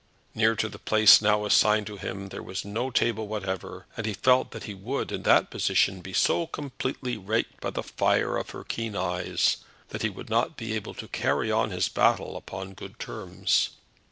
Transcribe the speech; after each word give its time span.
Near 0.33 0.55
to 0.55 0.67
the 0.67 0.79
place 0.79 1.21
now 1.21 1.45
assigned 1.45 1.85
to 1.85 1.95
him 1.97 2.29
there 2.29 2.41
was 2.41 2.65
no 2.65 2.89
table 2.89 3.27
whatever, 3.27 3.85
and 3.95 4.07
he 4.07 4.15
felt 4.15 4.49
that 4.49 4.63
he 4.63 4.73
would 4.73 5.11
in 5.11 5.21
that 5.21 5.51
position 5.51 6.01
be 6.01 6.11
so 6.11 6.47
completely 6.47 7.17
raked 7.17 7.61
by 7.61 7.69
the 7.69 7.83
fire 7.83 8.35
of 8.35 8.49
her 8.49 8.63
keen 8.63 8.95
eyes, 8.95 9.57
that 9.89 10.01
he 10.01 10.09
would 10.09 10.27
not 10.31 10.57
be 10.57 10.73
able 10.73 10.95
to 10.95 11.07
carry 11.07 11.51
on 11.51 11.69
his 11.69 11.87
battle 11.87 12.35
upon 12.35 12.73
good 12.73 12.97
terms. 12.97 13.75